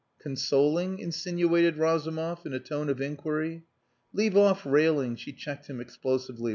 [0.19, 3.65] "Consoling?" insinuated Razumov, in a tone of inquiry.
[4.13, 6.49] "Leave off railing," she checked him explosively.